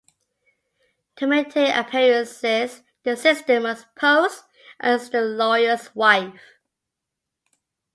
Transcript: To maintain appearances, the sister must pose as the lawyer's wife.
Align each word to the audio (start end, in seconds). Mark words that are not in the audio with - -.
To 1.17 1.27
maintain 1.27 1.77
appearances, 1.77 2.81
the 3.03 3.15
sister 3.15 3.59
must 3.59 3.85
pose 3.93 4.45
as 4.79 5.11
the 5.11 5.21
lawyer's 5.21 5.93
wife. 5.93 6.41